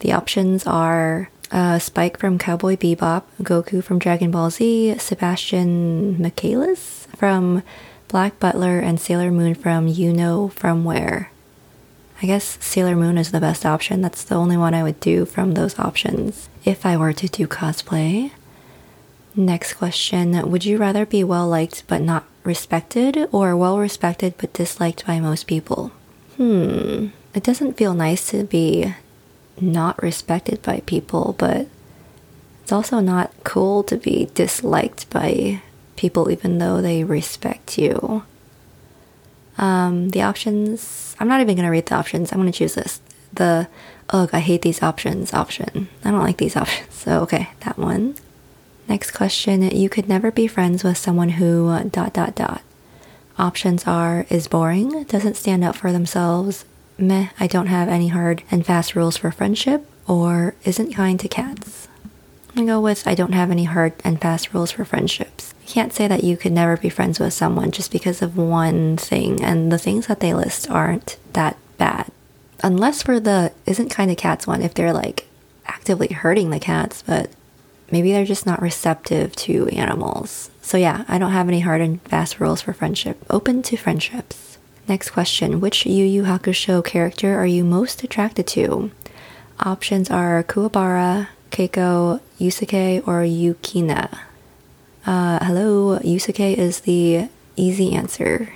the 0.00 0.12
options 0.12 0.66
are 0.66 1.30
uh, 1.52 1.78
Spike 1.78 2.18
from 2.18 2.38
Cowboy 2.38 2.76
Bebop, 2.76 3.24
Goku 3.42 3.84
from 3.84 3.98
Dragon 3.98 4.30
Ball 4.30 4.50
Z, 4.50 4.96
Sebastian 4.98 6.20
Michaelis 6.20 7.06
from 7.16 7.62
Black 8.08 8.40
Butler, 8.40 8.78
and 8.78 8.98
Sailor 8.98 9.30
Moon 9.30 9.54
from 9.54 9.86
You 9.86 10.12
Know 10.12 10.48
From 10.48 10.84
Where. 10.84 11.30
I 12.22 12.26
guess 12.26 12.56
Sailor 12.60 12.96
Moon 12.96 13.18
is 13.18 13.32
the 13.32 13.40
best 13.40 13.66
option. 13.66 14.00
That's 14.00 14.24
the 14.24 14.36
only 14.36 14.56
one 14.56 14.74
I 14.74 14.82
would 14.82 15.00
do 15.00 15.24
from 15.24 15.52
those 15.52 15.78
options 15.78 16.48
if 16.64 16.86
I 16.86 16.96
were 16.96 17.12
to 17.12 17.28
do 17.28 17.46
cosplay. 17.46 18.30
Next 19.34 19.74
question 19.74 20.50
Would 20.50 20.64
you 20.64 20.76
rather 20.78 21.06
be 21.06 21.24
well 21.24 21.48
liked 21.48 21.84
but 21.86 22.00
not 22.00 22.24
respected 22.44 23.28
or 23.32 23.56
well 23.56 23.78
respected 23.78 24.34
but 24.38 24.52
disliked 24.52 25.06
by 25.06 25.20
most 25.20 25.46
people? 25.46 25.90
Hmm, 26.36 27.08
it 27.34 27.42
doesn't 27.42 27.76
feel 27.76 27.94
nice 27.94 28.28
to 28.28 28.44
be 28.44 28.94
not 29.60 30.02
respected 30.02 30.62
by 30.62 30.80
people, 30.86 31.34
but 31.38 31.68
it's 32.62 32.72
also 32.72 33.00
not 33.00 33.32
cool 33.44 33.82
to 33.84 33.96
be 33.96 34.30
disliked 34.34 35.10
by 35.10 35.60
people 35.96 36.30
even 36.30 36.58
though 36.58 36.80
they 36.80 37.04
respect 37.04 37.78
you. 37.78 38.24
Um, 39.58 40.10
the 40.10 40.22
options, 40.22 41.14
I'm 41.20 41.28
not 41.28 41.40
even 41.40 41.56
going 41.56 41.66
to 41.66 41.70
read 41.70 41.86
the 41.86 41.94
options. 41.94 42.32
I'm 42.32 42.40
going 42.40 42.50
to 42.50 42.58
choose 42.58 42.74
this. 42.74 43.00
The, 43.32 43.68
ugh, 44.10 44.30
I 44.32 44.40
hate 44.40 44.62
these 44.62 44.82
options 44.82 45.32
option. 45.32 45.88
I 46.04 46.10
don't 46.10 46.22
like 46.22 46.38
these 46.38 46.56
options. 46.62 46.94
So, 46.94 47.20
okay, 47.22 47.50
that 47.60 47.78
one. 47.78 48.14
Next 48.88 49.12
question 49.12 49.62
You 49.62 49.88
could 49.88 50.08
never 50.08 50.30
be 50.30 50.46
friends 50.46 50.82
with 50.82 50.98
someone 50.98 51.30
who 51.30 51.68
uh, 51.68 51.84
dot 51.84 52.12
dot 52.14 52.34
dot. 52.34 52.62
Options 53.38 53.86
are 53.86 54.26
is 54.28 54.48
boring, 54.48 55.04
doesn't 55.04 55.36
stand 55.36 55.64
up 55.64 55.76
for 55.76 55.92
themselves, 55.92 56.64
meh, 56.98 57.28
I 57.38 57.46
don't 57.46 57.66
have 57.66 57.88
any 57.88 58.08
hard 58.08 58.42
and 58.50 58.64
fast 58.64 58.94
rules 58.94 59.16
for 59.16 59.30
friendship, 59.30 59.86
or 60.06 60.54
isn't 60.64 60.94
kind 60.94 61.18
to 61.20 61.28
cats. 61.28 61.88
I'm 62.50 62.66
gonna 62.66 62.66
go 62.66 62.80
with 62.80 63.06
I 63.06 63.14
don't 63.14 63.32
have 63.32 63.50
any 63.50 63.64
hard 63.64 63.94
and 64.04 64.20
fast 64.20 64.52
rules 64.52 64.72
for 64.72 64.84
friendships. 64.84 65.54
You 65.66 65.72
can't 65.72 65.92
say 65.92 66.06
that 66.06 66.24
you 66.24 66.36
could 66.36 66.52
never 66.52 66.76
be 66.76 66.90
friends 66.90 67.18
with 67.18 67.32
someone 67.32 67.70
just 67.70 67.90
because 67.90 68.20
of 68.20 68.36
one 68.36 68.96
thing, 68.96 69.42
and 69.42 69.72
the 69.72 69.78
things 69.78 70.06
that 70.06 70.20
they 70.20 70.34
list 70.34 70.70
aren't 70.70 71.16
that 71.32 71.56
bad. 71.78 72.10
Unless 72.62 73.02
for 73.02 73.18
the 73.18 73.52
isn't 73.66 73.88
kind 73.88 74.10
to 74.10 74.14
cats 74.14 74.46
one, 74.46 74.62
if 74.62 74.74
they're 74.74 74.92
like 74.92 75.26
actively 75.66 76.08
hurting 76.08 76.50
the 76.50 76.60
cats, 76.60 77.02
but 77.06 77.30
maybe 77.90 78.12
they're 78.12 78.24
just 78.24 78.46
not 78.46 78.62
receptive 78.62 79.34
to 79.36 79.68
animals. 79.68 80.50
So, 80.62 80.76
yeah, 80.76 81.04
I 81.08 81.18
don't 81.18 81.32
have 81.32 81.48
any 81.48 81.60
hard 81.60 81.80
and 81.80 82.00
fast 82.02 82.40
rules 82.40 82.62
for 82.62 82.72
friendship. 82.72 83.22
Open 83.30 83.62
to 83.62 83.76
friendships. 83.76 84.51
Next 84.88 85.10
question 85.10 85.60
Which 85.60 85.86
Yu 85.86 86.04
Yu 86.04 86.22
Hakusho 86.24 86.84
character 86.84 87.38
are 87.38 87.46
you 87.46 87.64
most 87.64 88.02
attracted 88.02 88.46
to? 88.48 88.90
Options 89.60 90.10
are 90.10 90.42
Kuwabara, 90.42 91.28
Keiko, 91.50 92.20
Yusuke, 92.40 93.06
or 93.06 93.22
Yukina. 93.22 94.18
Uh, 95.06 95.44
hello, 95.44 95.98
Yusuke 96.00 96.56
is 96.56 96.80
the 96.80 97.28
easy 97.54 97.92
answer. 97.92 98.54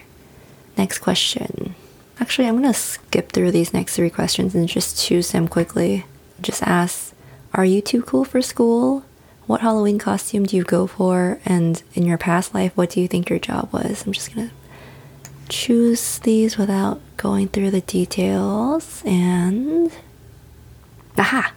Next 0.76 0.98
question. 0.98 1.74
Actually, 2.18 2.48
I'm 2.48 2.56
gonna 2.56 2.74
skip 2.74 3.30
through 3.30 3.52
these 3.52 3.72
next 3.72 3.94
three 3.94 4.10
questions 4.10 4.54
and 4.54 4.68
just 4.68 4.98
choose 4.98 5.30
them 5.30 5.46
quickly. 5.46 6.06
Just 6.40 6.62
ask 6.62 7.14
Are 7.54 7.64
you 7.64 7.80
too 7.80 8.02
cool 8.02 8.24
for 8.24 8.42
school? 8.42 9.04
What 9.46 9.60
Halloween 9.60 9.98
costume 9.98 10.44
do 10.44 10.56
you 10.56 10.64
go 10.64 10.88
for? 10.88 11.38
And 11.46 11.80
in 11.94 12.04
your 12.04 12.18
past 12.18 12.52
life, 12.52 12.76
what 12.76 12.90
do 12.90 13.00
you 13.00 13.06
think 13.06 13.30
your 13.30 13.38
job 13.38 13.72
was? 13.72 14.04
I'm 14.04 14.12
just 14.12 14.34
gonna 14.34 14.50
choose 15.48 16.18
these 16.20 16.58
without 16.58 17.00
going 17.16 17.48
through 17.48 17.70
the 17.70 17.80
details 17.80 19.02
and. 19.04 19.92
Aha! 21.18 21.52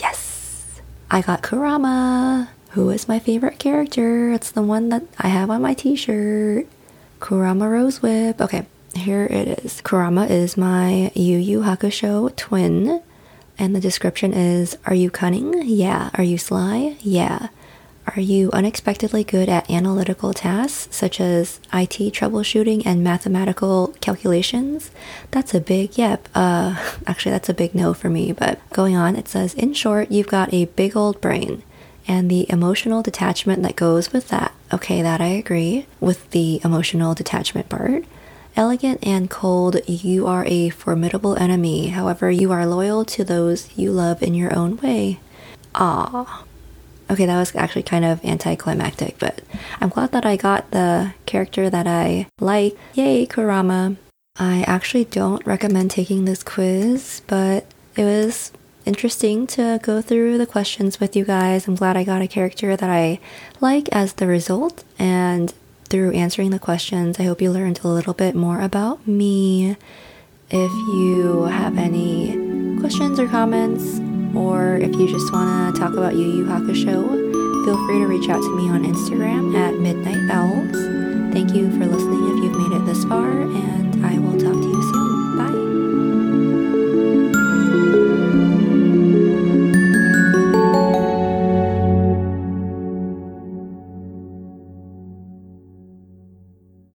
Yes! 0.00 0.80
I 1.10 1.20
got 1.20 1.42
Kurama, 1.42 2.48
who 2.70 2.88
is 2.90 3.08
my 3.08 3.18
favorite 3.18 3.58
character. 3.58 4.32
It's 4.32 4.50
the 4.50 4.62
one 4.62 4.88
that 4.88 5.02
I 5.18 5.28
have 5.28 5.50
on 5.50 5.62
my 5.62 5.74
t 5.74 5.96
shirt. 5.96 6.66
Kurama 7.20 7.68
Rose 7.68 8.02
Whip. 8.02 8.40
Okay, 8.40 8.66
here 8.94 9.24
it 9.24 9.64
is. 9.64 9.80
Kurama 9.82 10.26
is 10.26 10.56
my 10.56 11.12
Yu 11.14 11.38
Yu 11.38 11.60
Hakusho 11.60 12.34
twin. 12.36 13.02
And 13.58 13.76
the 13.76 13.80
description 13.80 14.32
is 14.32 14.76
Are 14.86 14.94
you 14.94 15.10
cunning? 15.10 15.62
Yeah. 15.64 16.10
Are 16.14 16.24
you 16.24 16.38
sly? 16.38 16.96
Yeah. 17.00 17.48
Are 18.04 18.20
you 18.20 18.50
unexpectedly 18.52 19.22
good 19.22 19.48
at 19.48 19.70
analytical 19.70 20.32
tasks 20.32 20.94
such 20.94 21.20
as 21.20 21.60
IT 21.72 22.12
troubleshooting 22.12 22.82
and 22.84 23.04
mathematical 23.04 23.94
calculations? 24.00 24.90
That's 25.30 25.54
a 25.54 25.60
big 25.60 25.96
yep. 25.96 26.28
Uh, 26.34 26.94
actually, 27.06 27.32
that's 27.32 27.48
a 27.48 27.54
big 27.54 27.74
no 27.74 27.94
for 27.94 28.10
me. 28.10 28.32
But 28.32 28.58
going 28.70 28.96
on, 28.96 29.14
it 29.14 29.28
says, 29.28 29.54
in 29.54 29.72
short, 29.72 30.10
you've 30.10 30.26
got 30.26 30.52
a 30.52 30.64
big 30.64 30.96
old 30.96 31.20
brain 31.20 31.62
and 32.08 32.28
the 32.28 32.50
emotional 32.50 33.02
detachment 33.02 33.62
that 33.62 33.76
goes 33.76 34.12
with 34.12 34.28
that. 34.28 34.52
Okay, 34.72 35.00
that 35.00 35.20
I 35.20 35.28
agree 35.28 35.86
with 36.00 36.28
the 36.32 36.60
emotional 36.64 37.14
detachment 37.14 37.68
part. 37.68 38.04
Elegant 38.56 39.06
and 39.06 39.30
cold, 39.30 39.76
you 39.86 40.26
are 40.26 40.44
a 40.46 40.70
formidable 40.70 41.36
enemy. 41.36 41.88
However, 41.88 42.30
you 42.30 42.50
are 42.50 42.66
loyal 42.66 43.04
to 43.06 43.22
those 43.22 43.74
you 43.78 43.92
love 43.92 44.22
in 44.22 44.34
your 44.34 44.54
own 44.54 44.76
way. 44.78 45.20
Ah. 45.74 46.44
Okay, 47.12 47.26
that 47.26 47.38
was 47.38 47.54
actually 47.54 47.82
kind 47.82 48.06
of 48.06 48.24
anticlimactic, 48.24 49.18
but 49.18 49.42
I'm 49.82 49.90
glad 49.90 50.12
that 50.12 50.24
I 50.24 50.36
got 50.36 50.70
the 50.70 51.12
character 51.26 51.68
that 51.68 51.86
I 51.86 52.26
like. 52.40 52.74
Yay, 52.94 53.26
Kurama. 53.26 53.96
I 54.38 54.64
actually 54.66 55.04
don't 55.04 55.46
recommend 55.46 55.90
taking 55.90 56.24
this 56.24 56.42
quiz, 56.42 57.20
but 57.26 57.66
it 57.96 58.04
was 58.04 58.50
interesting 58.86 59.46
to 59.48 59.78
go 59.82 60.00
through 60.00 60.38
the 60.38 60.46
questions 60.46 61.00
with 61.00 61.14
you 61.14 61.26
guys. 61.26 61.68
I'm 61.68 61.74
glad 61.74 61.98
I 61.98 62.04
got 62.04 62.22
a 62.22 62.26
character 62.26 62.76
that 62.76 62.88
I 62.88 63.20
like 63.60 63.90
as 63.90 64.14
the 64.14 64.26
result, 64.26 64.82
and 64.98 65.52
through 65.90 66.12
answering 66.12 66.48
the 66.48 66.58
questions, 66.58 67.20
I 67.20 67.24
hope 67.24 67.42
you 67.42 67.52
learned 67.52 67.80
a 67.84 67.88
little 67.88 68.14
bit 68.14 68.34
more 68.34 68.62
about 68.62 69.06
me. 69.06 69.76
If 70.48 70.72
you 70.72 71.42
have 71.42 71.76
any 71.76 72.78
questions 72.80 73.20
or 73.20 73.28
comments, 73.28 74.00
or 74.36 74.76
if 74.76 74.94
you 74.96 75.08
just 75.08 75.32
want 75.32 75.74
to 75.74 75.80
talk 75.80 75.94
about 75.94 76.14
Yu 76.14 76.26
Yu 76.26 76.44
Hakusho, 76.44 77.64
feel 77.64 77.86
free 77.86 77.98
to 77.98 78.06
reach 78.06 78.28
out 78.28 78.42
to 78.42 78.56
me 78.56 78.68
on 78.68 78.84
Instagram 78.84 79.54
at 79.56 79.74
Midnight 79.78 80.26
Vowels. 80.28 81.32
Thank 81.32 81.54
you 81.54 81.70
for 81.78 81.86
listening 81.86 82.22
if 82.36 82.44
you've 82.44 82.56
made 82.56 82.76
it 82.76 82.84
this 82.86 83.04
far, 83.04 83.42
and 83.42 84.04
I 84.04 84.18
will 84.18 84.38
talk 84.38 84.60
to 84.60 84.68
you 84.68 84.82